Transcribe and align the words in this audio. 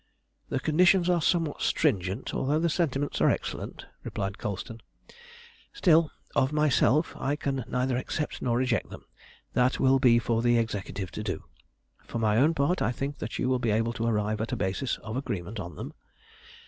"The 0.49 0.59
conditions 0.59 1.11
are 1.11 1.21
somewhat 1.21 1.61
stringent, 1.61 2.33
although 2.33 2.57
the 2.57 2.69
sentiments 2.71 3.21
are 3.21 3.29
excellent," 3.29 3.85
replied 4.03 4.39
Colston; 4.39 4.81
"still, 5.73 6.09
of 6.35 6.51
myself 6.51 7.15
I 7.19 7.35
can 7.35 7.63
neither 7.67 7.97
accept 7.97 8.41
nor 8.41 8.57
reject 8.57 8.89
them. 8.89 9.05
That 9.53 9.79
will 9.79 9.99
be 9.99 10.17
for 10.17 10.41
the 10.41 10.57
Executive 10.57 11.11
to 11.11 11.21
do. 11.21 11.43
For 12.07 12.17
my 12.17 12.37
own 12.37 12.55
part 12.55 12.81
I 12.81 12.91
think 12.91 13.19
that 13.19 13.37
you 13.37 13.47
will 13.47 13.59
be 13.59 13.69
able 13.69 13.93
to 13.93 14.07
arrive 14.07 14.41
at 14.41 14.51
a 14.51 14.55
basis 14.57 14.97
of 15.03 15.15
agreement 15.15 15.59
on 15.59 15.75
them. 15.75 15.93